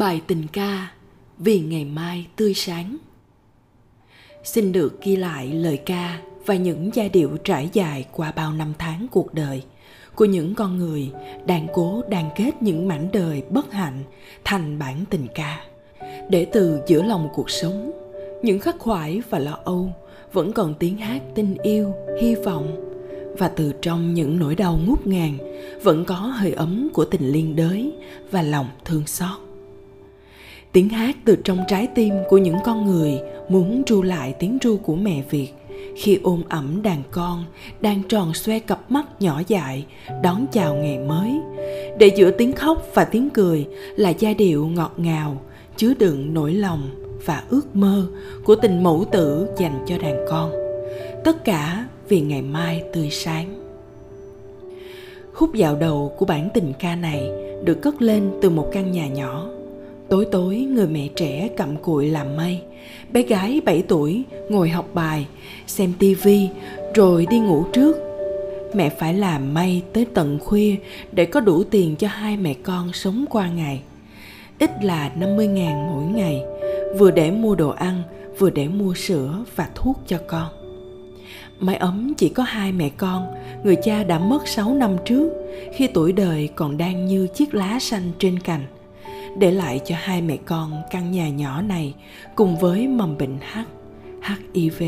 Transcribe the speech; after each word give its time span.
Bài 0.00 0.20
tình 0.26 0.46
ca 0.52 0.92
Vì 1.38 1.60
ngày 1.60 1.84
mai 1.84 2.26
tươi 2.36 2.54
sáng. 2.54 2.96
Xin 4.44 4.72
được 4.72 5.02
ghi 5.02 5.16
lại 5.16 5.48
lời 5.48 5.76
ca 5.76 6.20
và 6.46 6.54
những 6.54 6.90
giai 6.94 7.08
điệu 7.08 7.36
trải 7.44 7.70
dài 7.72 8.06
qua 8.12 8.32
bao 8.32 8.52
năm 8.52 8.72
tháng 8.78 9.06
cuộc 9.10 9.34
đời 9.34 9.62
của 10.14 10.24
những 10.24 10.54
con 10.54 10.78
người 10.78 11.10
đang 11.46 11.66
cố 11.74 12.02
đàn 12.08 12.30
kết 12.36 12.62
những 12.62 12.88
mảnh 12.88 13.08
đời 13.12 13.42
bất 13.50 13.72
hạnh 13.72 14.02
thành 14.44 14.78
bản 14.78 15.04
tình 15.10 15.26
ca. 15.34 15.60
Để 16.30 16.46
từ 16.52 16.80
giữa 16.86 17.02
lòng 17.02 17.28
cuộc 17.34 17.50
sống, 17.50 17.92
những 18.42 18.60
khắc 18.60 18.78
khoải 18.78 19.22
và 19.30 19.38
lo 19.38 19.58
âu 19.64 19.92
vẫn 20.32 20.52
còn 20.52 20.74
tiếng 20.74 20.96
hát 20.96 21.22
tình 21.34 21.56
yêu, 21.62 21.92
hy 22.20 22.34
vọng. 22.34 22.94
Và 23.38 23.48
từ 23.48 23.72
trong 23.82 24.14
những 24.14 24.38
nỗi 24.38 24.54
đau 24.54 24.80
ngút 24.86 25.06
ngàn 25.06 25.38
vẫn 25.82 26.04
có 26.04 26.14
hơi 26.14 26.52
ấm 26.52 26.88
của 26.92 27.04
tình 27.04 27.32
liên 27.32 27.56
đới 27.56 27.92
và 28.30 28.42
lòng 28.42 28.68
thương 28.84 29.06
xót 29.06 29.49
tiếng 30.72 30.88
hát 30.88 31.16
từ 31.24 31.36
trong 31.44 31.58
trái 31.68 31.86
tim 31.94 32.14
của 32.28 32.38
những 32.38 32.56
con 32.64 32.86
người 32.86 33.20
muốn 33.48 33.82
ru 33.86 34.02
lại 34.02 34.34
tiếng 34.38 34.58
ru 34.62 34.76
của 34.76 34.94
mẹ 34.94 35.22
việt. 35.30 35.48
Khi 35.96 36.18
ôm 36.22 36.42
ẩm 36.48 36.82
đàn 36.82 37.02
con 37.10 37.44
đang 37.80 38.02
tròn 38.08 38.34
xoe 38.34 38.58
cặp 38.58 38.90
mắt 38.90 39.06
nhỏ 39.20 39.42
dại, 39.48 39.86
đón 40.22 40.46
chào 40.52 40.74
ngày 40.74 40.98
mới. 40.98 41.30
Để 41.98 42.10
giữa 42.16 42.30
tiếng 42.30 42.52
khóc 42.52 42.86
và 42.94 43.04
tiếng 43.04 43.30
cười 43.30 43.66
là 43.96 44.10
giai 44.10 44.34
điệu 44.34 44.66
ngọt 44.66 44.92
ngào, 44.96 45.40
chứa 45.76 45.94
đựng 45.98 46.34
nỗi 46.34 46.52
lòng 46.52 46.90
và 47.24 47.42
ước 47.48 47.76
mơ 47.76 48.06
của 48.44 48.54
tình 48.54 48.82
mẫu 48.82 49.04
tử 49.12 49.48
dành 49.58 49.84
cho 49.86 49.98
đàn 49.98 50.24
con. 50.28 50.52
Tất 51.24 51.44
cả 51.44 51.86
vì 52.08 52.20
ngày 52.20 52.42
mai 52.42 52.82
tươi 52.92 53.10
sáng. 53.10 53.54
Khúc 55.32 55.54
dạo 55.54 55.76
đầu 55.76 56.12
của 56.18 56.26
bản 56.26 56.48
tình 56.54 56.72
ca 56.78 56.96
này 56.96 57.30
được 57.64 57.82
cất 57.82 58.02
lên 58.02 58.30
từ 58.42 58.50
một 58.50 58.68
căn 58.72 58.92
nhà 58.92 59.08
nhỏ. 59.08 59.48
Tối 60.10 60.26
tối, 60.30 60.56
người 60.56 60.86
mẹ 60.86 61.08
trẻ 61.16 61.48
cặm 61.56 61.76
cụi 61.76 62.10
làm 62.10 62.36
mây. 62.36 62.60
Bé 63.12 63.22
gái 63.22 63.60
7 63.64 63.82
tuổi 63.82 64.22
ngồi 64.48 64.68
học 64.68 64.88
bài, 64.94 65.26
Xem 65.66 65.92
tivi 65.98 66.48
rồi 66.94 67.26
đi 67.30 67.38
ngủ 67.38 67.64
trước. 67.72 67.96
Mẹ 68.74 68.88
phải 68.88 69.14
làm 69.14 69.54
may 69.54 69.82
tới 69.92 70.06
tận 70.14 70.38
khuya 70.38 70.76
Để 71.12 71.24
có 71.24 71.40
đủ 71.40 71.64
tiền 71.64 71.96
cho 71.96 72.08
hai 72.08 72.36
mẹ 72.36 72.54
con 72.62 72.92
sống 72.92 73.24
qua 73.30 73.48
ngày. 73.48 73.82
Ít 74.58 74.70
là 74.82 75.10
50 75.16 75.46
ngàn 75.46 75.86
mỗi 75.86 76.04
ngày, 76.04 76.42
Vừa 76.98 77.10
để 77.10 77.30
mua 77.30 77.54
đồ 77.54 77.68
ăn, 77.68 78.02
Vừa 78.38 78.50
để 78.50 78.68
mua 78.68 78.94
sữa 78.94 79.44
và 79.56 79.68
thuốc 79.74 80.00
cho 80.06 80.18
con. 80.26 80.48
Mái 81.60 81.76
ấm 81.76 82.14
chỉ 82.16 82.28
có 82.28 82.42
hai 82.42 82.72
mẹ 82.72 82.88
con, 82.88 83.26
Người 83.64 83.76
cha 83.82 84.04
đã 84.04 84.18
mất 84.18 84.48
6 84.48 84.74
năm 84.74 84.96
trước, 85.04 85.30
Khi 85.72 85.86
tuổi 85.86 86.12
đời 86.12 86.48
còn 86.54 86.76
đang 86.76 87.06
như 87.06 87.26
chiếc 87.34 87.54
lá 87.54 87.78
xanh 87.80 88.10
trên 88.18 88.38
cành 88.38 88.66
để 89.38 89.50
lại 89.50 89.80
cho 89.84 89.94
hai 89.98 90.22
mẹ 90.22 90.36
con 90.36 90.82
căn 90.90 91.10
nhà 91.10 91.28
nhỏ 91.28 91.62
này 91.62 91.94
cùng 92.34 92.58
với 92.58 92.88
mầm 92.88 93.18
bệnh 93.18 93.38
H, 93.52 93.58
HIV. 94.54 94.82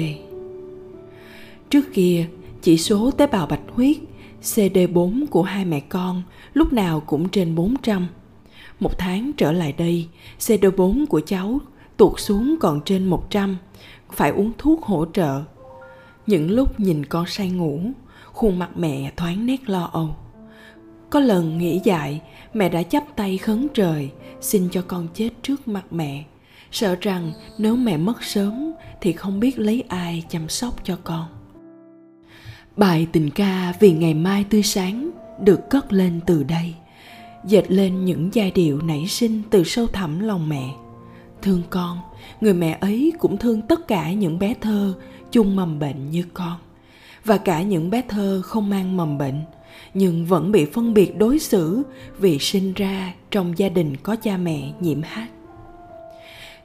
Trước 1.71 1.85
kia, 1.95 2.27
chỉ 2.63 2.79
số 2.79 3.11
tế 3.11 3.27
bào 3.27 3.47
bạch 3.47 3.61
huyết 3.75 3.97
CD4 4.43 5.27
của 5.31 5.43
hai 5.43 5.65
mẹ 5.65 5.81
con 5.81 6.23
lúc 6.55 6.73
nào 6.73 7.01
cũng 7.01 7.29
trên 7.29 7.55
400. 7.55 8.07
Một 8.81 8.99
tháng 8.99 9.33
trở 9.37 9.53
lại 9.53 9.73
đây, 9.73 10.09
CD4 10.39 11.07
của 11.07 11.21
cháu 11.21 11.59
tụt 11.97 12.21
xuống 12.21 12.57
còn 12.61 12.81
trên 12.85 13.05
100, 13.07 13.57
phải 14.13 14.31
uống 14.31 14.53
thuốc 14.59 14.83
hỗ 14.83 15.07
trợ. 15.13 15.43
Những 16.27 16.51
lúc 16.51 16.81
nhìn 16.81 17.07
con 17.07 17.27
say 17.27 17.51
ngủ, 17.51 17.81
khuôn 18.33 18.59
mặt 18.59 18.71
mẹ 18.77 19.13
thoáng 19.17 19.47
nét 19.47 19.69
lo 19.71 19.91
âu. 19.93 20.17
Có 21.13 21.21
lần 21.21 21.59
nghĩ 21.59 21.81
dại, 21.85 22.21
mẹ 22.55 22.69
đã 22.69 22.83
chắp 22.83 23.05
tay 23.17 23.39
khấn 23.39 23.67
trời, 23.75 24.11
xin 24.41 24.69
cho 24.73 24.83
con 24.89 25.09
chết 25.15 25.31
trước 25.43 25.69
mặt 25.69 25.85
mẹ. 25.91 26.25
Sợ 26.71 26.97
rằng 27.01 27.33
nếu 27.59 27.77
mẹ 27.77 27.97
mất 27.97 28.23
sớm 28.25 28.73
thì 29.01 29.13
không 29.13 29.41
biết 29.41 29.59
lấy 29.59 29.85
ai 29.89 30.25
chăm 30.29 30.49
sóc 30.49 30.85
cho 30.85 30.99
con. 31.05 31.25
Bài 32.77 33.07
tình 33.13 33.31
ca 33.31 33.75
vì 33.81 33.93
ngày 33.93 34.15
mai 34.15 34.45
tươi 34.51 34.63
sáng 34.63 35.11
được 35.41 35.71
cất 35.71 35.93
lên 35.93 36.21
từ 36.27 36.43
đây 36.43 36.75
dệt 37.45 37.65
lên 37.69 38.05
những 38.05 38.31
giai 38.33 38.51
điệu 38.51 38.81
nảy 38.83 39.07
sinh 39.07 39.43
từ 39.51 39.65
sâu 39.65 39.87
thẳm 39.87 40.21
lòng 40.21 40.49
mẹ. 40.49 40.65
Thương 41.43 41.63
con 41.71 41.99
người 42.41 42.55
mẹ 42.55 42.79
ấy 42.81 43.13
cũng 43.19 43.37
thương 43.37 43.63
tất 43.63 43.89
cả 43.89 44.13
những 44.13 44.39
bé 44.39 44.55
thơ 44.61 44.95
chung 45.31 45.57
mầm 45.57 45.79
bệnh 45.79 46.11
như 46.11 46.25
con. 46.35 46.59
Và 47.25 47.37
cả 47.39 47.63
những 47.63 47.91
bé 47.91 48.03
thơ 48.09 48.43
không 48.45 48.71
mang 48.71 48.97
mầm 48.97 49.19
bệnh 49.19 49.45
nhưng 49.95 50.27
vẫn 50.27 50.53
bị 50.53 50.65
phân 50.65 50.95
biệt 50.95 51.19
đối 51.19 51.39
xử 51.39 51.83
vì 52.19 52.39
sinh 52.39 52.73
ra 52.73 53.13
trong 53.31 53.59
gia 53.59 53.69
đình 53.69 53.97
có 54.03 54.17
cha 54.17 54.37
mẹ 54.37 54.73
nhiễm 54.81 55.03
hát 55.03 55.29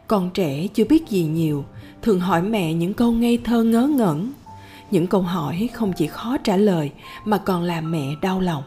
con 0.08 0.30
trẻ 0.34 0.68
chưa 0.68 0.84
biết 0.86 1.10
gì 1.10 1.24
nhiều, 1.24 1.66
thường 2.02 2.20
hỏi 2.20 2.42
mẹ 2.42 2.74
những 2.74 2.94
câu 2.94 3.12
ngây 3.12 3.38
thơ 3.44 3.64
ngớ 3.64 3.88
ngẩn. 3.88 4.32
Những 4.92 5.08
câu 5.08 5.22
hỏi 5.22 5.70
không 5.74 5.94
chỉ 5.94 6.08
khó 6.08 6.38
trả 6.38 6.58
lời 6.58 6.92
mà 7.26 7.38
còn 7.38 7.64
làm 7.64 7.92
mẹ 7.92 8.06
đau 8.22 8.40
lòng. 8.40 8.64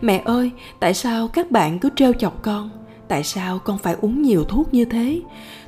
Mẹ 0.00 0.22
ơi, 0.24 0.50
tại 0.80 0.94
sao 0.94 1.28
các 1.28 1.50
bạn 1.50 1.78
cứ 1.78 1.88
trêu 1.96 2.12
chọc 2.12 2.42
con? 2.42 2.70
Tại 3.08 3.24
sao 3.24 3.58
con 3.58 3.78
phải 3.78 3.96
uống 4.00 4.22
nhiều 4.22 4.44
thuốc 4.44 4.74
như 4.74 4.84
thế? 4.84 5.20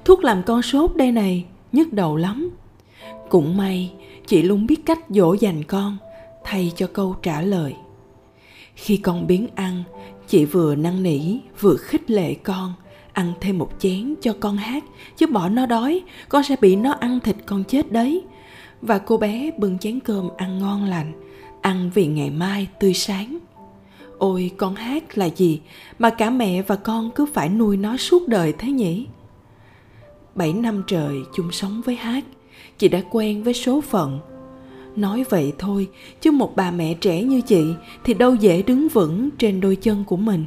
Thuốc 0.04 0.24
làm 0.24 0.42
con 0.42 0.62
sốt 0.62 0.96
đây 0.96 1.12
này, 1.12 1.44
nhức 1.72 1.92
đầu 1.92 2.16
lắm. 2.16 2.50
Cũng 3.28 3.56
may, 3.56 3.92
chị 4.26 4.42
luôn 4.42 4.66
biết 4.66 4.86
cách 4.86 4.98
dỗ 5.08 5.34
dành 5.34 5.64
con, 5.64 5.96
thay 6.44 6.72
cho 6.76 6.86
câu 6.86 7.16
trả 7.22 7.40
lời 7.40 7.74
khi 8.74 8.96
con 8.96 9.26
biến 9.26 9.48
ăn, 9.54 9.82
chị 10.28 10.44
vừa 10.44 10.74
năn 10.74 11.02
nỉ, 11.02 11.38
vừa 11.60 11.76
khích 11.76 12.10
lệ 12.10 12.34
con. 12.34 12.72
Ăn 13.12 13.32
thêm 13.40 13.58
một 13.58 13.70
chén 13.78 14.14
cho 14.20 14.34
con 14.40 14.56
hát, 14.56 14.84
chứ 15.16 15.26
bỏ 15.26 15.48
nó 15.48 15.66
đói, 15.66 16.02
con 16.28 16.42
sẽ 16.42 16.56
bị 16.60 16.76
nó 16.76 16.92
ăn 16.92 17.20
thịt 17.20 17.36
con 17.46 17.64
chết 17.64 17.92
đấy. 17.92 18.24
Và 18.82 18.98
cô 18.98 19.16
bé 19.16 19.50
bưng 19.58 19.78
chén 19.78 20.00
cơm 20.00 20.28
ăn 20.36 20.58
ngon 20.58 20.84
lành, 20.84 21.12
ăn 21.60 21.90
vì 21.94 22.06
ngày 22.06 22.30
mai 22.30 22.68
tươi 22.80 22.94
sáng. 22.94 23.38
Ôi, 24.18 24.50
con 24.56 24.74
hát 24.74 25.18
là 25.18 25.28
gì 25.36 25.60
mà 25.98 26.10
cả 26.10 26.30
mẹ 26.30 26.62
và 26.62 26.76
con 26.76 27.10
cứ 27.14 27.26
phải 27.26 27.48
nuôi 27.48 27.76
nó 27.76 27.96
suốt 27.96 28.28
đời 28.28 28.52
thế 28.58 28.70
nhỉ? 28.70 29.06
Bảy 30.34 30.52
năm 30.52 30.82
trời 30.86 31.16
chung 31.34 31.52
sống 31.52 31.82
với 31.84 31.94
hát, 31.96 32.24
chị 32.78 32.88
đã 32.88 33.02
quen 33.10 33.42
với 33.42 33.54
số 33.54 33.80
phận 33.80 34.20
nói 34.96 35.24
vậy 35.30 35.52
thôi, 35.58 35.88
chứ 36.20 36.30
một 36.30 36.56
bà 36.56 36.70
mẹ 36.70 36.94
trẻ 36.94 37.22
như 37.22 37.40
chị 37.40 37.64
thì 38.04 38.14
đâu 38.14 38.34
dễ 38.34 38.62
đứng 38.62 38.88
vững 38.88 39.30
trên 39.38 39.60
đôi 39.60 39.76
chân 39.76 40.04
của 40.04 40.16
mình. 40.16 40.44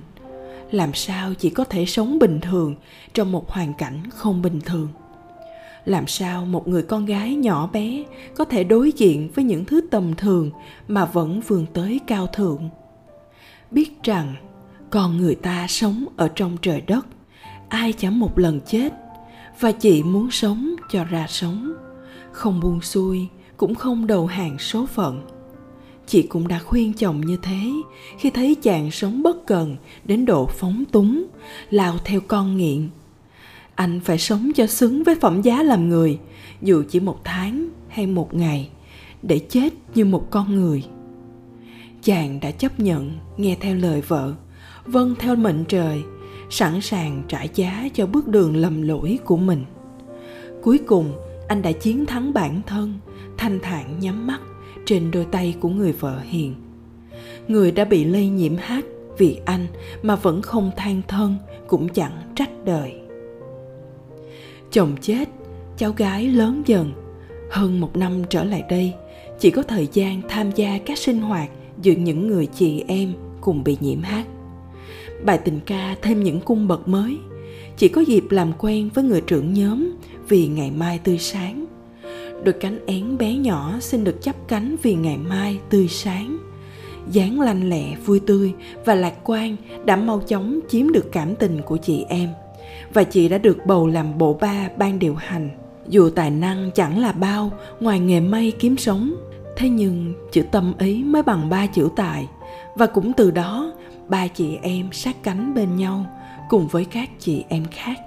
Làm 0.71 0.93
sao 0.93 1.33
chị 1.33 1.49
có 1.49 1.63
thể 1.63 1.85
sống 1.85 2.19
bình 2.19 2.39
thường 2.41 2.75
trong 3.13 3.31
một 3.31 3.49
hoàn 3.51 3.73
cảnh 3.73 4.03
không 4.09 4.41
bình 4.41 4.59
thường? 4.61 4.87
Làm 5.85 6.07
sao 6.07 6.45
một 6.45 6.67
người 6.67 6.83
con 6.83 7.05
gái 7.05 7.35
nhỏ 7.35 7.69
bé 7.73 8.03
có 8.35 8.45
thể 8.45 8.63
đối 8.63 8.91
diện 8.91 9.29
với 9.35 9.45
những 9.45 9.65
thứ 9.65 9.81
tầm 9.91 10.15
thường 10.15 10.51
mà 10.87 11.05
vẫn 11.05 11.41
vươn 11.47 11.65
tới 11.73 11.99
cao 12.07 12.27
thượng? 12.27 12.69
Biết 13.71 14.03
rằng 14.03 14.35
con 14.89 15.17
người 15.17 15.35
ta 15.35 15.67
sống 15.67 16.05
ở 16.15 16.27
trong 16.27 16.57
trời 16.61 16.81
đất, 16.81 17.07
ai 17.69 17.93
chẳng 17.93 18.19
một 18.19 18.39
lần 18.39 18.59
chết, 18.67 18.93
và 19.59 19.71
chị 19.71 20.03
muốn 20.03 20.31
sống 20.31 20.75
cho 20.91 21.03
ra 21.03 21.25
sống, 21.29 21.73
không 22.31 22.59
buông 22.59 22.81
xuôi 22.81 23.27
cũng 23.57 23.75
không 23.75 24.07
đầu 24.07 24.25
hàng 24.25 24.59
số 24.59 24.85
phận. 24.85 25.21
Chị 26.07 26.21
cũng 26.21 26.47
đã 26.47 26.59
khuyên 26.59 26.93
chồng 26.93 27.21
như 27.21 27.37
thế, 27.41 27.71
khi 28.17 28.29
thấy 28.29 28.55
chàng 28.55 28.91
sống 28.91 29.23
bất 29.23 29.47
cần 29.47 29.75
đến 30.05 30.25
độ 30.25 30.45
phóng 30.45 30.83
túng, 30.91 31.25
lao 31.69 31.97
theo 32.05 32.21
con 32.27 32.57
nghiện. 32.57 32.89
Anh 33.75 33.99
phải 33.99 34.17
sống 34.17 34.51
cho 34.55 34.67
xứng 34.67 35.03
với 35.03 35.15
phẩm 35.15 35.41
giá 35.41 35.63
làm 35.63 35.89
người, 35.89 36.19
dù 36.61 36.83
chỉ 36.89 36.99
một 36.99 37.19
tháng 37.23 37.69
hay 37.87 38.07
một 38.07 38.33
ngày, 38.33 38.69
để 39.21 39.39
chết 39.39 39.73
như 39.95 40.05
một 40.05 40.27
con 40.29 40.55
người. 40.55 40.83
Chàng 42.03 42.39
đã 42.39 42.51
chấp 42.51 42.79
nhận 42.79 43.11
nghe 43.37 43.57
theo 43.59 43.75
lời 43.75 44.01
vợ 44.01 44.33
vâng 44.85 45.15
theo 45.19 45.35
mệnh 45.35 45.65
trời, 45.65 46.01
sẵn 46.49 46.81
sàng 46.81 47.23
trả 47.27 47.43
giá 47.43 47.89
cho 47.93 48.05
bước 48.05 48.27
đường 48.27 48.55
lầm 48.55 48.81
lỗi 48.81 49.19
của 49.25 49.37
mình. 49.37 49.65
Cuối 50.63 50.77
cùng, 50.77 51.11
anh 51.47 51.61
đã 51.61 51.71
chiến 51.71 52.05
thắng 52.05 52.33
bản 52.33 52.61
thân 52.65 52.93
thanh 53.37 53.59
thản 53.59 53.99
nhắm 53.99 54.27
mắt 54.27 54.39
trên 54.85 55.11
đôi 55.11 55.25
tay 55.25 55.55
của 55.59 55.69
người 55.69 55.91
vợ 55.91 56.19
hiền. 56.19 56.55
Người 57.47 57.71
đã 57.71 57.85
bị 57.85 58.03
lây 58.03 58.29
nhiễm 58.29 58.55
hát 58.55 58.85
vì 59.17 59.39
anh 59.45 59.67
mà 60.03 60.15
vẫn 60.15 60.41
không 60.41 60.71
than 60.77 61.01
thân 61.07 61.35
cũng 61.67 61.89
chẳng 61.89 62.33
trách 62.35 62.49
đời. 62.65 62.93
Chồng 64.71 64.95
chết, 65.01 65.29
cháu 65.77 65.93
gái 65.97 66.27
lớn 66.27 66.63
dần. 66.65 66.91
Hơn 67.51 67.79
một 67.79 67.97
năm 67.97 68.23
trở 68.29 68.43
lại 68.43 68.63
đây, 68.69 68.93
chỉ 69.39 69.51
có 69.51 69.63
thời 69.63 69.87
gian 69.93 70.21
tham 70.29 70.51
gia 70.51 70.77
các 70.85 70.97
sinh 70.97 71.21
hoạt 71.21 71.49
giữa 71.81 71.91
những 71.91 72.27
người 72.27 72.45
chị 72.45 72.83
em 72.87 73.13
cùng 73.41 73.63
bị 73.63 73.77
nhiễm 73.79 74.01
hát. 74.01 74.25
Bài 75.25 75.39
tình 75.45 75.59
ca 75.65 75.95
thêm 76.01 76.23
những 76.23 76.39
cung 76.39 76.67
bậc 76.67 76.87
mới, 76.87 77.17
chỉ 77.77 77.87
có 77.87 78.01
dịp 78.01 78.23
làm 78.29 78.53
quen 78.57 78.89
với 78.93 79.03
người 79.03 79.21
trưởng 79.21 79.53
nhóm 79.53 79.91
vì 80.29 80.47
ngày 80.47 80.71
mai 80.71 80.99
tươi 81.03 81.17
sáng 81.17 81.65
đôi 82.43 82.53
cánh 82.53 82.79
én 82.85 83.17
bé 83.17 83.35
nhỏ 83.35 83.73
xin 83.79 84.03
được 84.03 84.21
chắp 84.21 84.35
cánh 84.47 84.75
vì 84.83 84.95
ngày 84.95 85.17
mai 85.17 85.59
tươi 85.69 85.87
sáng. 85.87 86.37
Dáng 87.11 87.41
lanh 87.41 87.69
lẹ, 87.69 87.95
vui 88.05 88.19
tươi 88.19 88.53
và 88.85 88.95
lạc 88.95 89.13
quan 89.23 89.55
đã 89.85 89.95
mau 89.95 90.21
chóng 90.27 90.59
chiếm 90.69 90.91
được 90.91 91.11
cảm 91.11 91.35
tình 91.35 91.61
của 91.61 91.77
chị 91.77 92.05
em. 92.09 92.29
Và 92.93 93.03
chị 93.03 93.29
đã 93.29 93.37
được 93.37 93.57
bầu 93.65 93.87
làm 93.87 94.17
bộ 94.17 94.33
ba 94.33 94.69
ban 94.77 94.99
điều 94.99 95.15
hành. 95.15 95.49
Dù 95.89 96.09
tài 96.09 96.31
năng 96.31 96.71
chẳng 96.71 96.99
là 96.99 97.11
bao, 97.11 97.51
ngoài 97.79 97.99
nghề 97.99 98.19
may 98.19 98.51
kiếm 98.59 98.77
sống, 98.77 99.13
thế 99.57 99.69
nhưng 99.69 100.13
chữ 100.31 100.41
tâm 100.51 100.73
ý 100.79 101.03
mới 101.03 101.23
bằng 101.23 101.49
ba 101.49 101.65
chữ 101.65 101.89
tài. 101.95 102.27
Và 102.75 102.85
cũng 102.85 103.13
từ 103.13 103.31
đó, 103.31 103.73
ba 104.07 104.27
chị 104.27 104.57
em 104.61 104.89
sát 104.91 105.23
cánh 105.23 105.53
bên 105.53 105.75
nhau 105.75 106.05
cùng 106.49 106.67
với 106.67 106.85
các 106.85 107.09
chị 107.19 107.43
em 107.49 107.65
khác 107.71 107.99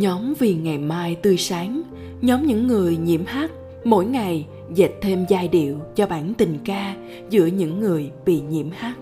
nhóm 0.00 0.34
vì 0.38 0.54
ngày 0.54 0.78
mai 0.78 1.14
tươi 1.14 1.36
sáng. 1.36 1.82
Nhóm 2.20 2.46
những 2.46 2.66
người 2.66 2.96
nhiễm 2.96 3.24
hát, 3.26 3.50
mỗi 3.84 4.04
ngày 4.04 4.46
dệt 4.74 4.90
thêm 5.00 5.24
giai 5.28 5.48
điệu 5.48 5.78
cho 5.96 6.06
bản 6.06 6.34
tình 6.34 6.58
ca 6.64 6.96
giữa 7.30 7.46
những 7.46 7.80
người 7.80 8.10
bị 8.24 8.40
nhiễm 8.40 8.70
hát. 8.70 8.94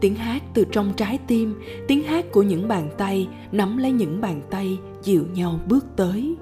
Tiếng 0.00 0.14
hát 0.14 0.42
từ 0.54 0.64
trong 0.72 0.92
trái 0.96 1.18
tim, 1.26 1.54
tiếng 1.88 2.02
hát 2.02 2.32
của 2.32 2.42
những 2.42 2.68
bàn 2.68 2.88
tay 2.98 3.28
nắm 3.52 3.78
lấy 3.78 3.92
những 3.92 4.20
bàn 4.20 4.40
tay 4.50 4.78
dịu 5.02 5.24
nhau 5.34 5.60
bước 5.66 5.84
tới. 5.96 6.34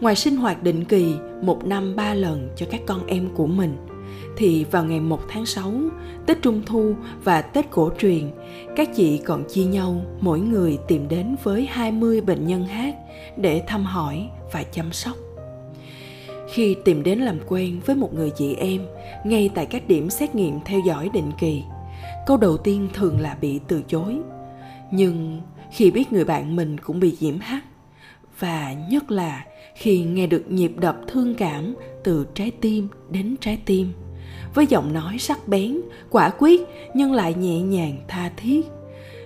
Ngoài 0.00 0.16
sinh 0.16 0.36
hoạt 0.36 0.62
định 0.62 0.84
kỳ, 0.84 1.14
một 1.42 1.66
năm 1.66 1.96
ba 1.96 2.14
lần 2.14 2.48
cho 2.56 2.66
các 2.70 2.80
con 2.86 3.06
em 3.06 3.28
của 3.34 3.46
mình 3.46 3.76
thì 4.36 4.64
vào 4.70 4.84
ngày 4.84 5.00
1 5.00 5.20
tháng 5.28 5.46
6, 5.46 5.72
Tết 6.26 6.42
Trung 6.42 6.62
Thu 6.66 6.94
và 7.24 7.42
Tết 7.42 7.70
Cổ 7.70 7.90
truyền, 7.98 8.30
các 8.76 8.88
chị 8.94 9.18
còn 9.18 9.44
chia 9.48 9.64
nhau 9.64 10.02
mỗi 10.20 10.40
người 10.40 10.78
tìm 10.88 11.08
đến 11.08 11.36
với 11.42 11.66
20 11.70 12.20
bệnh 12.20 12.46
nhân 12.46 12.64
hát 12.64 12.94
để 13.36 13.62
thăm 13.66 13.84
hỏi 13.84 14.28
và 14.52 14.62
chăm 14.62 14.92
sóc. 14.92 15.16
Khi 16.52 16.76
tìm 16.84 17.02
đến 17.02 17.18
làm 17.18 17.38
quen 17.48 17.80
với 17.86 17.96
một 17.96 18.14
người 18.14 18.30
chị 18.30 18.54
em 18.54 18.86
ngay 19.24 19.50
tại 19.54 19.66
các 19.66 19.88
điểm 19.88 20.10
xét 20.10 20.34
nghiệm 20.34 20.60
theo 20.64 20.80
dõi 20.86 21.10
định 21.12 21.30
kỳ, 21.38 21.62
câu 22.26 22.36
đầu 22.36 22.56
tiên 22.56 22.88
thường 22.94 23.20
là 23.20 23.36
bị 23.40 23.60
từ 23.68 23.82
chối. 23.88 24.18
Nhưng 24.90 25.40
khi 25.70 25.90
biết 25.90 26.12
người 26.12 26.24
bạn 26.24 26.56
mình 26.56 26.80
cũng 26.80 27.00
bị 27.00 27.16
nhiễm 27.20 27.38
hát 27.38 27.64
và 28.38 28.74
nhất 28.90 29.10
là 29.10 29.44
khi 29.74 30.04
nghe 30.04 30.26
được 30.26 30.50
nhịp 30.50 30.72
đập 30.76 30.96
thương 31.08 31.34
cảm 31.34 31.74
từ 32.04 32.26
trái 32.34 32.50
tim 32.60 32.88
đến 33.10 33.36
trái 33.40 33.58
tim. 33.66 33.92
Với 34.54 34.66
giọng 34.66 34.92
nói 34.92 35.18
sắc 35.18 35.48
bén, 35.48 35.80
quả 36.10 36.30
quyết, 36.38 36.60
nhưng 36.94 37.12
lại 37.12 37.34
nhẹ 37.34 37.60
nhàng, 37.60 37.96
tha 38.08 38.30
thiết. 38.36 38.66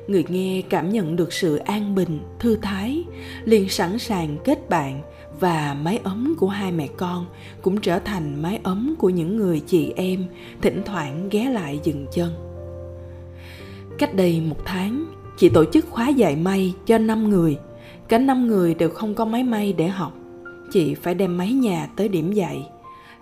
Người 0.07 0.25
nghe 0.29 0.63
cảm 0.71 0.93
nhận 0.93 1.17
được 1.17 1.33
sự 1.33 1.57
an 1.57 1.95
bình, 1.95 2.19
thư 2.39 2.57
thái, 2.63 3.05
liền 3.45 3.69
sẵn 3.69 3.99
sàng 3.99 4.37
kết 4.45 4.69
bạn 4.69 5.03
và 5.41 5.77
mái 5.83 6.01
ấm 6.03 6.35
của 6.39 6.49
hai 6.49 6.73
mẹ 6.73 6.87
con 6.97 7.27
cũng 7.63 7.81
trở 7.81 7.99
thành 7.99 8.43
mái 8.43 8.59
ấm 8.63 8.95
của 8.99 9.11
những 9.11 9.37
người 9.37 9.61
chị 9.61 9.93
em 9.97 10.25
thỉnh 10.63 10.83
thoảng 10.85 11.29
ghé 11.29 11.51
lại 11.51 11.81
dừng 11.85 12.07
chân. 12.13 12.33
Cách 13.99 14.15
đây 14.15 14.41
một 14.41 14.65
tháng, 14.65 15.07
chị 15.37 15.49
tổ 15.49 15.65
chức 15.73 15.91
khóa 15.91 16.09
dạy 16.09 16.37
may 16.37 16.75
cho 16.87 16.99
năm 16.99 17.31
người. 17.31 17.59
Cả 18.09 18.19
năm 18.19 18.47
người 18.47 18.75
đều 18.75 18.91
không 18.91 19.15
có 19.15 19.25
máy 19.25 19.43
may 19.43 19.73
để 19.73 19.89
học 19.89 20.13
chị 20.73 20.95
phải 20.95 21.15
đem 21.15 21.37
máy 21.37 21.53
nhà 21.53 21.89
tới 21.97 22.09
điểm 22.09 22.33
dạy. 22.33 22.69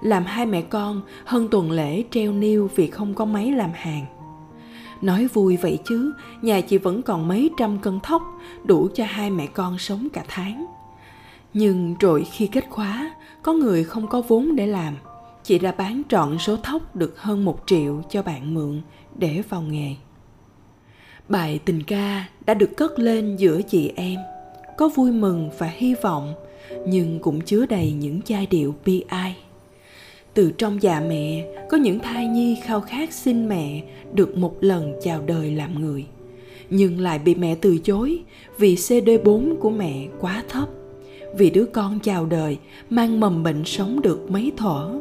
Làm 0.03 0.25
hai 0.25 0.47
mẹ 0.47 0.63
con, 0.63 1.03
hơn 1.25 1.49
tuần 1.51 1.71
lễ 1.71 2.03
treo 2.11 2.33
niêu 2.33 2.71
vì 2.77 2.87
không 2.87 3.15
có 3.15 3.25
máy 3.25 3.53
làm 3.53 3.71
hàng. 3.75 4.07
Nói 5.03 5.27
vui 5.33 5.57
vậy 5.57 5.79
chứ, 5.85 6.13
nhà 6.43 6.61
chị 6.61 6.79
vẫn 6.79 7.03
còn 7.03 7.29
mấy 7.29 7.51
trăm 7.57 7.79
cân 7.79 8.01
thóc, 8.01 8.23
đủ 8.65 8.89
cho 8.95 9.05
hai 9.09 9.31
mẹ 9.31 9.47
con 9.47 9.79
sống 9.79 10.09
cả 10.13 10.25
tháng. 10.29 10.67
Nhưng 11.55 11.95
rồi 12.01 12.25
khi 12.33 12.47
kết 12.47 12.65
khóa, 12.71 13.15
có 13.43 13.53
người 13.53 13.85
không 13.85 14.09
có 14.09 14.23
vốn 14.29 14.57
để 14.57 14.67
làm. 14.67 14.95
Chị 15.43 15.59
đã 15.59 15.73
bán 15.73 16.03
trọn 16.09 16.39
số 16.39 16.57
thóc 16.57 16.97
được 16.97 17.21
hơn 17.21 17.45
một 17.45 17.63
triệu 17.67 18.03
cho 18.11 18.23
bạn 18.23 18.55
mượn 18.55 18.83
để 19.17 19.43
vào 19.49 19.63
nghề. 19.63 19.95
Bài 21.29 21.61
tình 21.65 21.83
ca 21.83 22.25
đã 22.47 22.55
được 22.55 22.71
cất 22.77 22.99
lên 22.99 23.37
giữa 23.37 23.63
chị 23.63 23.93
em. 23.97 24.21
Có 24.79 24.89
vui 24.89 25.13
mừng 25.13 25.51
và 25.59 25.67
hy 25.67 25.95
vọng 25.95 26.35
nhưng 26.87 27.19
cũng 27.21 27.41
chứa 27.41 27.67
đầy 27.67 27.93
những 27.93 28.21
giai 28.27 28.47
điệu 28.47 28.75
bi 28.85 29.05
ai. 29.09 29.37
Từ 30.35 30.53
trong 30.59 30.83
dạ 30.83 31.03
mẹ, 31.09 31.47
có 31.69 31.77
những 31.77 31.99
thai 31.99 32.27
nhi 32.27 32.57
khao 32.65 32.81
khát 32.81 33.13
xin 33.13 33.49
mẹ 33.49 33.83
được 34.13 34.37
một 34.37 34.57
lần 34.61 34.93
chào 35.03 35.23
đời 35.27 35.51
làm 35.51 35.81
người. 35.81 36.05
Nhưng 36.71 37.01
lại 37.01 37.19
bị 37.19 37.35
mẹ 37.35 37.55
từ 37.55 37.79
chối 37.79 38.19
vì 38.59 38.75
CD4 38.75 39.57
của 39.57 39.71
mẹ 39.71 40.07
quá 40.21 40.45
thấp, 40.49 40.69
vì 41.37 41.51
đứa 41.51 41.65
con 41.65 41.99
chào 42.01 42.27
đời 42.27 42.59
mang 42.91 43.21
mầm 43.21 43.43
bệnh 43.43 43.65
sống 43.65 44.03
được 44.03 44.31
mấy 44.31 44.53
thở. 44.57 45.01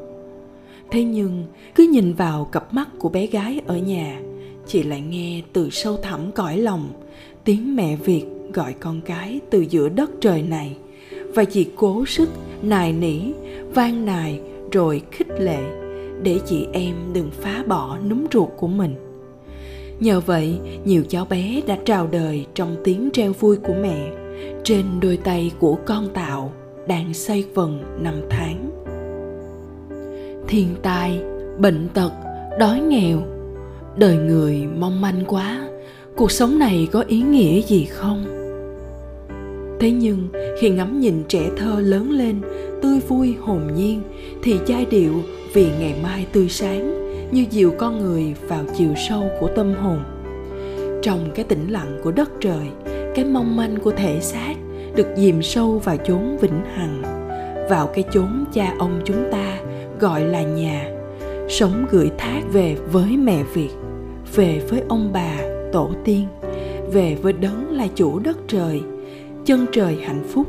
Thế 0.91 1.03
nhưng, 1.03 1.45
cứ 1.75 1.87
nhìn 1.91 2.13
vào 2.13 2.45
cặp 2.45 2.73
mắt 2.73 2.89
của 2.99 3.09
bé 3.09 3.27
gái 3.27 3.61
ở 3.67 3.77
nhà, 3.77 4.21
chị 4.67 4.83
lại 4.83 5.01
nghe 5.01 5.41
từ 5.53 5.69
sâu 5.69 5.97
thẳm 5.97 6.31
cõi 6.31 6.57
lòng 6.57 6.89
tiếng 7.43 7.75
mẹ 7.75 7.95
việt 7.95 8.25
gọi 8.53 8.73
con 8.73 9.01
cái 9.01 9.39
từ 9.49 9.65
giữa 9.69 9.89
đất 9.89 10.11
trời 10.21 10.41
này 10.41 10.77
và 11.33 11.43
chị 11.43 11.67
cố 11.75 12.05
sức, 12.05 12.29
nài 12.61 12.93
nỉ 12.93 13.19
van 13.73 14.05
nài, 14.05 14.41
rồi 14.71 15.01
khích 15.11 15.39
lệ, 15.39 15.59
để 16.23 16.39
chị 16.45 16.67
em 16.73 16.95
đừng 17.13 17.31
phá 17.31 17.63
bỏ 17.67 17.97
núm 18.09 18.25
ruột 18.33 18.49
của 18.57 18.67
mình. 18.67 18.95
Nhờ 19.99 20.19
vậy, 20.19 20.59
nhiều 20.85 21.03
cháu 21.09 21.25
bé 21.25 21.61
đã 21.67 21.77
trào 21.85 22.07
đời 22.07 22.45
trong 22.53 22.75
tiếng 22.83 23.09
treo 23.13 23.33
vui 23.33 23.57
của 23.57 23.73
mẹ, 23.81 24.11
trên 24.63 24.85
đôi 25.01 25.17
tay 25.17 25.51
của 25.59 25.77
con 25.85 26.09
tạo 26.13 26.51
đang 26.87 27.13
xây 27.13 27.45
vần 27.53 27.83
năm 27.99 28.15
tháng. 28.29 28.69
Thiên 30.47 30.67
tai, 30.81 31.21
bệnh 31.57 31.87
tật, 31.93 32.11
đói 32.59 32.79
nghèo, 32.79 33.19
đời 33.97 34.15
người 34.15 34.67
mong 34.79 35.01
manh 35.01 35.23
quá, 35.27 35.67
cuộc 36.15 36.31
sống 36.31 36.59
này 36.59 36.87
có 36.91 37.03
ý 37.07 37.21
nghĩa 37.21 37.61
gì 37.61 37.85
không? 37.85 38.42
Thế 39.83 39.91
nhưng, 39.91 40.27
khi 40.59 40.69
ngắm 40.69 40.99
nhìn 40.99 41.23
trẻ 41.27 41.49
thơ 41.57 41.79
lớn 41.79 42.11
lên, 42.11 42.41
tươi 42.81 42.99
vui, 43.07 43.35
hồn 43.41 43.61
nhiên, 43.75 44.01
thì 44.43 44.55
giai 44.65 44.85
điệu 44.85 45.13
vì 45.53 45.67
ngày 45.79 45.95
mai 46.03 46.25
tươi 46.31 46.49
sáng 46.49 46.93
như 47.31 47.45
dìu 47.49 47.73
con 47.77 47.99
người 47.99 48.33
vào 48.47 48.63
chiều 48.77 48.93
sâu 49.09 49.23
của 49.39 49.47
tâm 49.55 49.73
hồn. 49.73 49.99
Trong 51.01 51.29
cái 51.35 51.45
tĩnh 51.45 51.67
lặng 51.69 51.99
của 52.03 52.11
đất 52.11 52.31
trời, 52.39 52.67
cái 53.15 53.25
mong 53.25 53.55
manh 53.55 53.75
của 53.83 53.91
thể 53.91 54.19
xác 54.21 54.53
được 54.95 55.07
dìm 55.17 55.41
sâu 55.41 55.81
vào 55.83 55.97
chốn 55.97 56.37
vĩnh 56.41 56.61
hằng. 56.75 57.01
Vào 57.69 57.87
cái 57.87 58.03
chốn 58.13 58.45
cha 58.53 58.75
ông 58.79 59.01
chúng 59.05 59.23
ta 59.31 59.59
gọi 59.99 60.23
là 60.23 60.41
nhà, 60.43 60.91
sống 61.49 61.85
gửi 61.91 62.11
thác 62.17 62.41
về 62.53 62.75
với 62.91 63.17
mẹ 63.17 63.43
việt, 63.53 63.71
về 64.35 64.61
với 64.69 64.81
ông 64.89 65.09
bà 65.13 65.37
tổ 65.73 65.89
tiên, 66.03 66.25
về 66.91 67.17
với 67.21 67.33
đấng 67.33 67.71
là 67.71 67.87
chủ 67.95 68.19
đất 68.19 68.37
trời 68.47 68.81
chân 69.45 69.65
trời 69.71 69.97
hạnh 70.03 70.23
phúc 70.33 70.47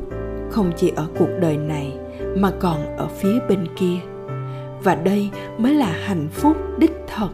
không 0.50 0.72
chỉ 0.76 0.92
ở 0.96 1.06
cuộc 1.18 1.28
đời 1.40 1.56
này, 1.56 1.92
mà 2.36 2.50
còn 2.60 2.96
ở 2.96 3.08
phía 3.08 3.38
bên 3.48 3.66
kia. 3.76 3.96
Và 4.82 4.94
đây 4.94 5.30
mới 5.58 5.74
là 5.74 5.92
hạnh 6.04 6.28
phúc 6.32 6.56
đích 6.78 6.92
thật. 7.06 7.28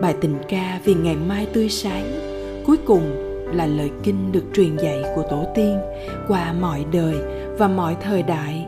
Bài 0.00 0.14
tình 0.20 0.34
ca 0.48 0.80
vì 0.84 0.94
ngày 0.94 1.16
mai 1.28 1.46
tươi 1.52 1.68
sáng, 1.68 2.04
cuối 2.66 2.76
cùng 2.86 3.02
là 3.54 3.66
lời 3.66 3.90
kinh 4.02 4.32
được 4.32 4.44
truyền 4.54 4.76
dạy 4.76 5.02
của 5.14 5.22
tổ 5.30 5.46
tiên 5.54 5.78
qua 6.28 6.52
mọi 6.52 6.84
đời 6.92 7.14
và 7.58 7.68
mọi 7.68 7.96
thời 8.00 8.22
đại. 8.22 8.66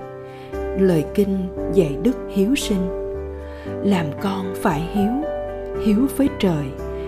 Lời 0.80 1.04
kinh 1.14 1.48
dạy 1.74 1.96
đức 2.02 2.16
hiếu 2.34 2.54
sinh. 2.54 2.88
Làm 3.84 4.06
con 4.20 4.54
phải 4.62 4.82
hiếu 4.92 5.12
hiếu 5.84 6.06
với 6.16 6.28
trời, 6.38 6.66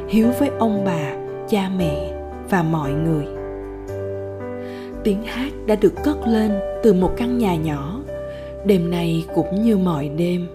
hiếu 0.09 0.29
với 0.39 0.51
ông 0.59 0.85
bà, 0.85 1.17
cha 1.49 1.71
mẹ 1.79 2.13
và 2.51 2.63
mọi 2.63 2.93
người 2.93 3.34
tiếng 5.05 5.23
hát 5.23 5.53
đã 5.67 5.77
được 5.77 5.95
cất 6.05 6.17
lên 6.27 6.53
từ 6.83 6.93
một 6.93 7.15
căn 7.17 7.39
nhà 7.39 7.57
nhỏ. 7.57 8.01
Đêm 8.67 8.91
nay 8.91 9.25
cũng 9.35 9.63
như 9.63 9.77
mọi 9.77 10.09
đêm, 10.09 10.47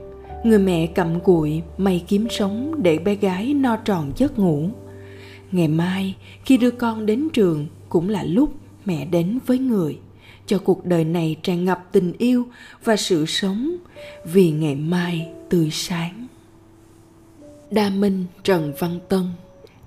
người 0.43 0.59
mẹ 0.59 0.87
cầm 0.87 1.19
cụi 1.19 1.61
may 1.77 2.03
kiếm 2.07 2.27
sống 2.29 2.83
để 2.83 2.97
bé 2.97 3.15
gái 3.15 3.53
no 3.53 3.75
tròn 3.75 4.11
giấc 4.15 4.39
ngủ. 4.39 4.69
Ngày 5.51 5.67
mai, 5.67 6.15
khi 6.45 6.57
đưa 6.57 6.71
con 6.71 7.05
đến 7.05 7.27
trường, 7.33 7.67
cũng 7.89 8.09
là 8.09 8.23
lúc 8.23 8.53
mẹ 8.85 9.05
đến 9.05 9.39
với 9.45 9.59
người. 9.59 9.97
Cho 10.45 10.59
cuộc 10.59 10.85
đời 10.85 11.03
này 11.03 11.35
tràn 11.43 11.65
ngập 11.65 11.87
tình 11.91 12.13
yêu 12.17 12.47
và 12.83 12.95
sự 12.95 13.25
sống, 13.25 13.75
vì 14.25 14.51
ngày 14.51 14.75
mai 14.75 15.27
tươi 15.49 15.69
sáng. 15.71 16.27
Đa 17.71 17.89
minh 17.89 18.25
trần 18.43 18.73
văn 18.79 18.99
tân 19.09 19.23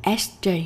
sj 0.02 0.62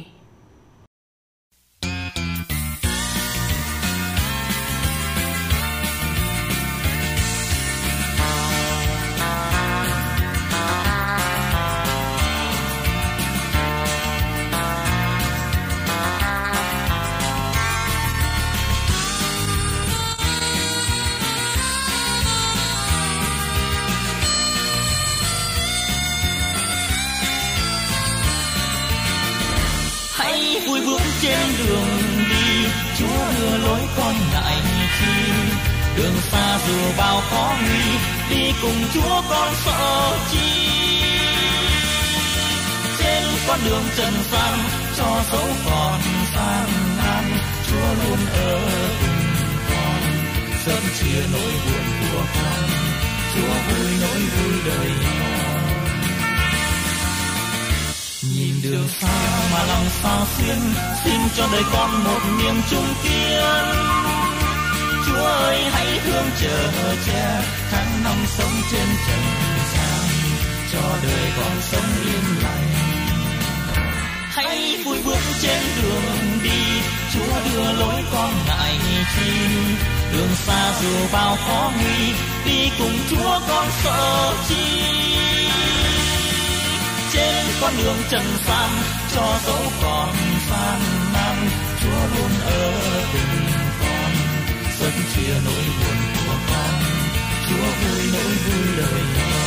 trên 31.26 31.66
đường 31.66 31.88
đi, 32.30 32.68
chúa 32.98 33.24
đưa 33.38 33.58
lối 33.58 33.80
con 33.96 34.14
ngại 34.32 34.56
chi. 34.98 35.32
Đường 35.96 36.16
xa 36.30 36.58
dù 36.66 36.78
bao 36.98 37.20
khó 37.30 37.54
nguy, 37.62 37.84
đi 38.30 38.52
cùng 38.62 38.84
chúa 38.94 39.22
con 39.28 39.54
sợ 39.64 40.18
chi. 40.32 40.48
Trên 42.98 43.22
con 43.48 43.58
đường 43.64 43.84
trần 43.96 44.14
gian, 44.32 44.58
cho 44.96 45.20
dấu 45.32 45.48
còn 45.66 46.00
gian 46.34 46.68
nan, 46.98 47.24
chúa 47.66 47.88
luôn 48.04 48.18
ở 48.32 48.58
cùng 49.00 49.46
con. 49.70 50.02
Sớm 50.66 50.82
chia 50.98 51.20
nỗi 51.32 51.52
buồn 51.64 51.84
của 52.00 52.24
con, 52.34 52.68
chúa 53.34 53.54
vui 53.68 53.90
nỗi 54.00 54.20
vui 54.20 54.54
đời 54.66 54.90
con 55.02 55.35
đường 58.62 58.88
xa 59.00 59.48
mà 59.52 59.64
lòng 59.64 59.86
xa 60.02 60.24
xuyên, 60.36 60.58
xin 61.04 61.20
cho 61.36 61.48
đời 61.52 61.62
con 61.72 62.04
một 62.04 62.20
niềm 62.38 62.54
trung 62.70 62.94
kiên. 63.02 63.64
Chúa 65.06 65.24
ơi, 65.24 65.64
hãy 65.70 66.00
thương 66.04 66.30
chờ 66.40 66.94
che, 67.06 67.42
tháng 67.70 68.04
năm 68.04 68.16
sống 68.26 68.52
trên 68.72 68.88
trần 69.08 69.20
gian, 69.74 70.08
cho 70.72 70.80
đời 71.02 71.32
con 71.36 71.60
sống 71.62 71.90
yên 72.04 72.42
lành. 72.42 72.68
Hãy 74.30 74.82
vui 74.84 74.98
bước 75.04 75.20
trên 75.42 75.62
đường 75.82 76.38
đi, 76.42 76.80
chúa 77.14 77.40
đưa 77.44 77.72
lối 77.72 78.02
con 78.12 78.30
ngại 78.46 78.78
chi 79.16 79.32
đường 80.12 80.34
xa 80.34 80.72
dù 80.82 81.08
bao 81.12 81.36
khó 81.46 81.70
nguy, 81.76 82.12
đi 82.46 82.70
cùng 82.78 82.98
chúa 83.10 83.40
con 83.48 83.66
sợ 83.82 84.34
chi 84.48 85.35
trên 87.26 87.46
con 87.60 87.72
đường 87.78 87.96
trần 88.10 88.24
gian, 88.46 88.70
cho 89.14 89.38
dẫu 89.46 89.72
còn 89.82 90.14
gian 90.50 90.80
nan, 91.12 91.48
chúa 91.80 92.18
luôn 92.18 92.30
ở 92.44 92.72
cùng 93.12 93.46
con. 93.80 94.10
Sân 94.78 94.92
chia 95.14 95.34
nỗi 95.44 95.64
buồn 95.78 95.96
của 96.26 96.36
con, 96.50 96.74
chúa 97.48 97.66
vui 97.80 98.02
nỗi 98.12 98.34
vui 98.46 98.76
đời 98.76 99.02
con 99.16 99.45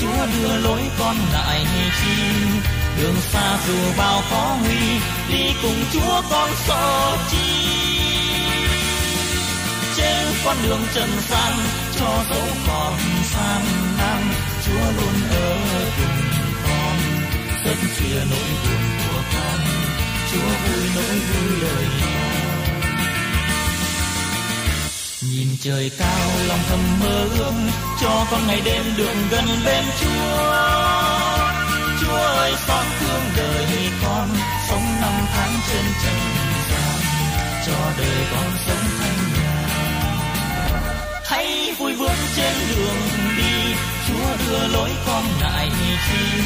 chúa 0.00 0.26
đưa 0.32 0.56
lối 0.56 0.80
con 0.98 1.16
lại 1.32 1.66
chi 2.00 2.14
đường 2.96 3.16
xa 3.20 3.58
dù 3.66 3.74
bao 3.98 4.22
khó 4.30 4.56
nguy, 4.62 5.00
đi 5.28 5.54
cùng 5.62 5.84
chúa 5.92 6.22
con 6.30 6.50
sợ 6.66 7.16
chi. 7.30 7.38
Trên 9.96 10.26
con 10.44 10.56
đường 10.62 10.80
trần 10.94 11.08
gian, 11.28 11.52
cho 11.98 12.24
dấu 12.30 12.46
còn 12.66 12.98
gian 13.34 13.62
nan 13.98 14.22
chúa 14.66 14.86
luôn 14.96 15.30
ở 15.30 15.56
cùng 15.96 16.24
con 16.64 16.98
phân 17.64 17.76
chia 17.96 18.20
nỗi 18.30 18.50
buồn 18.64 18.82
của 19.08 19.22
con. 19.32 19.60
Chúa 20.32 20.48
vui 20.64 20.84
nỗi 20.94 21.18
vui 21.18 21.60
đời 21.62 21.86
con 22.00 22.13
trời 25.64 25.90
cao, 25.98 26.28
lòng 26.48 26.58
thầm 26.68 26.78
mơ 27.00 27.28
ước, 27.38 27.52
cho 28.00 28.26
con 28.30 28.46
ngày 28.46 28.60
đêm 28.64 28.84
được 28.96 29.14
gần 29.30 29.44
bên 29.64 29.84
chúa. 30.00 30.52
Chúa 32.00 32.16
ơi, 32.16 32.52
xót 32.66 32.84
thương 33.00 33.22
đời 33.36 33.66
con, 34.02 34.28
sống 34.68 34.84
năm 35.00 35.12
tháng 35.34 35.52
trên 35.68 35.84
trần 36.04 36.18
gian, 36.70 37.00
cho 37.66 37.72
đời 37.98 38.26
con 38.32 38.50
sống 38.66 38.84
thanh 38.98 39.18
nhàn. 39.34 39.68
Hãy 41.24 41.74
vui 41.78 41.92
vướng 41.92 42.20
trên 42.36 42.54
đường 42.76 43.36
đi, 43.36 43.74
chúa 44.08 44.46
đưa 44.46 44.68
lối 44.68 44.90
con 45.06 45.24
lại 45.40 45.70
chi. 46.10 46.42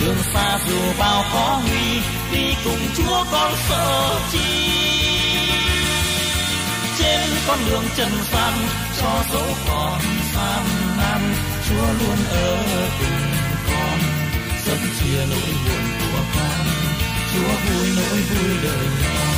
Đường 0.00 0.18
xa 0.34 0.58
dù 0.68 0.78
bao 0.98 1.24
khó 1.32 1.60
nguy, 1.68 2.00
đi 2.32 2.54
cùng 2.64 2.80
chúa 2.96 3.24
con 3.32 3.52
sợ 3.68 4.18
chi 4.32 5.07
trên 7.08 7.30
con 7.48 7.58
đường 7.66 7.84
trần 7.96 8.12
gian 8.32 8.54
cho 9.00 9.22
dẫu 9.32 9.46
còn 9.68 10.00
gian 10.34 10.64
nan 10.98 11.34
chúa 11.68 11.86
luôn 12.00 12.18
ở 12.30 12.64
cùng 12.98 13.30
con. 13.68 13.98
Dẫn 14.66 14.78
chia 15.00 15.26
nỗi 15.30 15.50
buồn 15.64 15.84
của 15.98 16.22
con, 16.34 16.66
chúa 17.32 17.52
vui 17.66 17.88
nỗi 17.96 18.18
vui 18.30 18.56
đời 18.62 18.86
con 19.02 19.37